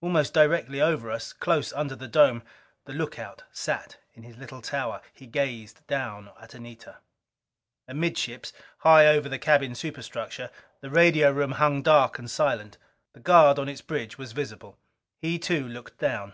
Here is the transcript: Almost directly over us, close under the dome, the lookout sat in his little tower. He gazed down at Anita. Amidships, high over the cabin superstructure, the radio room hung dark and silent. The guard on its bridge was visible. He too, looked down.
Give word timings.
Almost 0.00 0.34
directly 0.34 0.80
over 0.80 1.08
us, 1.08 1.32
close 1.32 1.72
under 1.72 1.94
the 1.94 2.08
dome, 2.08 2.42
the 2.86 2.92
lookout 2.92 3.44
sat 3.52 3.96
in 4.12 4.24
his 4.24 4.36
little 4.36 4.60
tower. 4.60 5.00
He 5.14 5.24
gazed 5.24 5.86
down 5.86 6.32
at 6.40 6.52
Anita. 6.52 6.98
Amidships, 7.86 8.52
high 8.78 9.06
over 9.06 9.28
the 9.28 9.38
cabin 9.38 9.76
superstructure, 9.76 10.50
the 10.80 10.90
radio 10.90 11.30
room 11.30 11.52
hung 11.52 11.82
dark 11.82 12.18
and 12.18 12.28
silent. 12.28 12.76
The 13.12 13.20
guard 13.20 13.56
on 13.56 13.68
its 13.68 13.80
bridge 13.80 14.18
was 14.18 14.32
visible. 14.32 14.76
He 15.22 15.38
too, 15.38 15.68
looked 15.68 15.98
down. 15.98 16.32